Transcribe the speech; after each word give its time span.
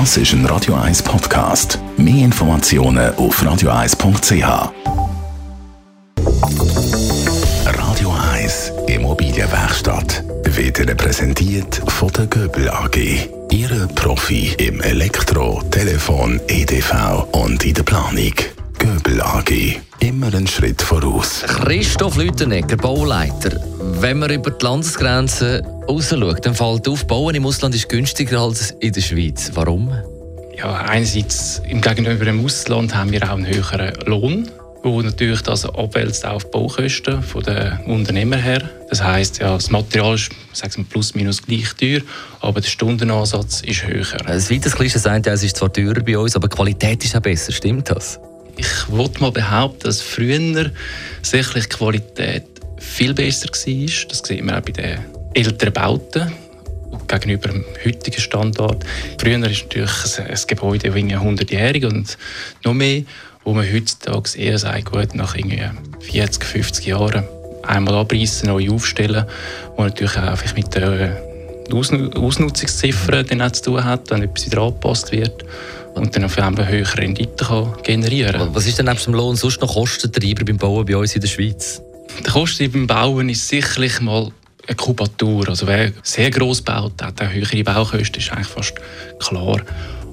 Das 0.00 0.16
ist 0.16 0.32
ein 0.32 0.44
Radio 0.46 0.74
1 0.74 1.04
Podcast. 1.04 1.78
Mehr 1.96 2.24
Informationen 2.24 3.14
auf 3.14 3.40
radio1.ch. 3.40 4.72
Radio 7.64 8.14
1 8.32 8.72
Immobilienwerkstatt 8.88 10.24
wird 10.42 10.80
Ihnen 10.80 10.96
präsentiert 10.96 11.80
von 11.86 12.08
der 12.08 12.26
Göbel 12.26 12.68
AG. 12.70 13.28
Ihre 13.52 13.86
Profi 13.86 14.52
im 14.58 14.80
Elektro, 14.80 15.62
Telefon, 15.70 16.40
EDV 16.48 17.28
und 17.30 17.64
in 17.64 17.74
der 17.74 17.84
Planung. 17.84 18.34
Göbel 18.80 19.22
AG. 19.22 19.80
Immer 20.00 20.26
einen 20.26 20.48
Schritt 20.48 20.82
voraus. 20.82 21.44
Christoph 21.46 22.16
Lütenegger, 22.16 22.76
Bauleiter. 22.76 23.60
Wenn 24.00 24.18
man 24.18 24.30
über 24.30 24.50
die 24.50 24.64
Landesgrenzen 24.64 25.64
rausschaut, 25.88 26.44
dann 26.44 26.54
fällt 26.54 26.88
auf, 26.88 27.06
Bauen 27.06 27.34
im 27.34 27.46
Ausland 27.46 27.74
ist 27.74 27.88
günstiger 27.88 28.40
als 28.40 28.72
in 28.80 28.92
der 28.92 29.00
Schweiz. 29.00 29.50
Warum? 29.54 29.92
Ja, 30.56 30.74
einerseits 30.82 31.62
im 31.68 31.80
Gegenüber 31.80 32.24
dem 32.24 32.44
Ausland 32.44 32.94
haben 32.94 33.12
wir 33.12 33.22
auch 33.24 33.36
einen 33.36 33.46
höheren 33.46 33.94
Lohn, 34.06 34.50
wo 34.82 35.00
natürlich 35.00 35.42
das 35.42 35.64
abwälzt 35.64 36.26
auf 36.26 36.44
die 36.44 36.50
Baukosten 36.50 37.22
von 37.22 37.42
den 37.44 37.78
Unternehmer 37.86 38.36
her. 38.36 38.68
Das 38.90 39.02
heißt, 39.02 39.38
ja, 39.38 39.54
das 39.54 39.70
Material 39.70 40.14
ist 40.14 40.30
sagen 40.52 40.76
wir, 40.76 40.84
plus 40.84 41.14
minus 41.14 41.42
gleich 41.42 41.72
teuer, 41.74 42.00
aber 42.40 42.60
der 42.60 42.68
Stundenansatz 42.68 43.62
ist 43.62 43.86
höher. 43.86 44.26
Ein 44.26 44.40
zweites 44.40 44.74
Klischee 44.74 44.98
sagt 44.98 45.26
ja, 45.26 45.32
es 45.32 45.42
ist 45.42 45.56
zwar 45.56 45.72
teurer 45.72 46.00
bei 46.00 46.18
uns, 46.18 46.36
aber 46.36 46.48
die 46.48 46.56
Qualität 46.56 47.04
ist 47.04 47.16
auch 47.16 47.20
besser. 47.20 47.52
Stimmt 47.52 47.90
das? 47.90 48.20
Ich 48.56 48.88
wollte 48.88 49.20
mal 49.20 49.32
behaupten, 49.32 49.84
dass 49.84 50.00
früher 50.00 50.70
sicherlich 51.22 51.68
die 51.68 51.76
Qualität 51.76 52.44
viel 52.84 53.14
besser 53.14 53.48
war. 53.48 54.08
Das 54.08 54.18
sieht 54.18 54.44
man 54.44 54.56
auch 54.56 54.60
bei 54.60 54.72
den 54.72 54.98
älteren 55.34 55.72
Bauten 55.72 56.32
gegenüber 57.08 57.48
dem 57.48 57.64
heutigen 57.84 58.20
Standort. 58.20 58.84
Früher 59.18 59.38
ist 59.50 59.64
natürlich 59.64 60.18
ein 60.18 60.38
Gebäude 60.46 60.90
100-jährig 60.90 61.84
und 61.86 62.16
noch 62.64 62.74
mehr, 62.74 63.02
wo 63.44 63.52
man 63.52 63.70
heutzutage 63.70 64.38
eher 64.38 64.58
sagt, 64.58 64.86
gut, 64.86 65.14
nach 65.14 65.34
40, 65.34 66.44
50 66.44 66.86
Jahren 66.86 67.24
einmal 67.62 67.94
abreißen, 67.96 68.48
neu 68.48 68.70
aufstellen, 68.70 69.24
wo 69.76 69.82
natürlich 69.82 70.16
auch 70.16 70.54
mit 70.54 70.74
der 70.74 71.20
Ausnutzungsziffer 71.72 73.22
dann 73.24 73.42
auch 73.42 73.52
zu 73.52 73.62
tun 73.62 73.84
hat, 73.84 74.10
wenn 74.10 74.22
etwas 74.22 74.46
wieder 74.46 74.62
angepasst 74.62 75.12
wird 75.12 75.44
und 75.94 76.14
dann 76.14 76.24
auf 76.24 76.38
einmal 76.38 76.68
höhere 76.68 76.98
Rendite 76.98 77.44
kann 77.44 77.74
generieren 77.82 78.32
kann. 78.32 78.54
Was 78.54 78.66
ist 78.66 78.78
denn 78.78 78.86
neben 78.86 78.98
dem 78.98 79.14
Lohn 79.14 79.36
sonst 79.36 79.60
noch 79.60 79.72
Kostentreiber 79.72 80.44
beim 80.44 80.58
Bauen 80.58 80.84
bei 80.84 80.96
uns 80.96 81.14
in 81.14 81.20
der 81.20 81.28
Schweiz? 81.28 81.82
Der 82.22 82.32
Kostentreiber 82.32 82.72
beim 82.72 82.86
Bauen 82.86 83.28
ist 83.28 83.48
sicherlich 83.48 84.00
mal 84.00 84.30
eine 84.66 84.76
Kubatur. 84.76 85.48
Also 85.48 85.66
wer 85.66 85.92
sehr 86.02 86.30
gross 86.30 86.62
baut, 86.62 87.02
hat 87.02 87.20
auch 87.20 87.30
höhere 87.30 87.64
Baukosten, 87.64 88.20
ist 88.20 88.32
eigentlich 88.32 88.48
fast 88.48 88.74
klar. 89.18 89.60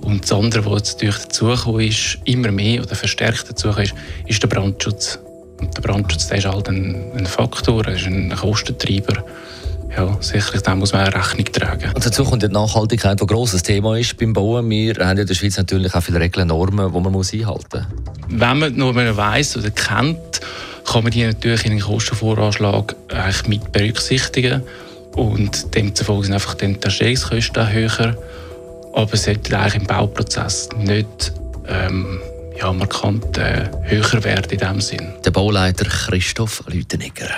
Und 0.00 0.22
das 0.22 0.32
andere, 0.32 0.64
was 0.64 0.92
natürlich 0.92 1.16
dazugekommen 1.16 1.80
ist, 1.88 2.18
immer 2.24 2.50
mehr 2.50 2.82
oder 2.82 2.94
verstärkt 2.94 3.48
dazugekommen 3.48 3.84
ist, 3.84 3.94
ist 4.26 4.42
der 4.42 4.48
Brandschutz. 4.48 5.18
Und 5.60 5.76
der 5.76 5.82
Brandschutz 5.82 6.28
der 6.28 6.38
ist 6.38 6.46
halt 6.46 6.68
ein, 6.68 7.12
ein 7.16 7.26
Faktor, 7.26 7.86
ist 7.88 8.06
ein 8.06 8.34
Kostentreiber. 8.34 9.24
Ja, 9.96 10.16
sicherlich, 10.20 10.62
da 10.62 10.74
muss 10.76 10.92
man 10.92 11.08
auch 11.08 11.14
Rechnung 11.14 11.46
tragen. 11.46 11.90
Und 11.94 12.04
dazu 12.04 12.22
kommt 12.22 12.42
die 12.42 12.48
Nachhaltigkeit, 12.48 13.18
die 13.18 13.24
ein 13.24 13.26
grosses 13.26 13.62
Thema 13.62 13.98
ist 13.98 14.16
beim 14.16 14.32
Bauen. 14.32 14.70
Wir 14.70 14.94
haben 14.94 15.18
in 15.18 15.26
der 15.26 15.34
Schweiz 15.34 15.56
natürlich 15.56 15.94
auch 15.94 16.02
viele 16.02 16.20
Regeln, 16.20 16.48
Normen, 16.48 16.92
die 16.92 17.00
man 17.00 17.12
muss 17.12 17.32
einhalten 17.32 17.86
muss. 18.28 18.40
Wenn 18.40 18.58
man 18.58 18.76
Normen 18.76 19.16
weiss 19.16 19.56
oder 19.56 19.70
kennt, 19.70 20.40
kann 20.88 21.02
man 21.02 21.12
die 21.12 21.24
natürlich 21.24 21.64
in 21.64 21.72
den 21.72 21.80
Kostenvoranschlag 21.80 22.96
eigentlich 23.08 23.46
mit 23.46 23.72
berücksichtigen. 23.72 24.62
Und 25.14 25.74
demzufolge 25.74 26.24
sind 26.24 26.34
einfach 26.34 26.54
die 26.54 26.76
Erstellungskosten 26.80 27.72
höher. 27.72 28.16
Aber 28.94 29.12
es 29.12 29.24
sollte 29.24 29.58
eigentlich 29.58 29.74
im 29.74 29.86
Bauprozess 29.86 30.68
nicht 30.78 31.32
ähm, 31.68 32.20
ja, 32.58 32.72
markant 32.72 33.36
äh, 33.38 33.68
höher 33.82 34.24
werden 34.24 34.50
in 34.50 34.58
diesem 34.58 34.80
Sinn. 34.80 35.12
Der 35.24 35.30
Bauleiter 35.30 35.84
Christoph 35.84 36.62
Lütenegger. 36.66 37.28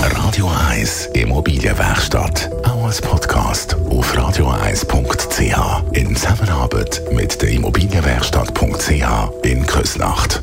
Radio 0.00 0.50
1 0.68 1.06
Immobilienwerkstatt. 1.14 2.50
Auch 2.64 2.84
als 2.84 3.00
Podcast 3.00 3.74
auf 3.74 4.16
radio1.ch. 4.16 5.96
In 5.96 6.16
Zusammenarbeit 6.16 7.02
mit 7.12 7.42
der 7.42 7.50
Immobilienwerkstatt.ch 7.50 9.44
in 9.44 9.66
Küsnacht. 9.66 10.42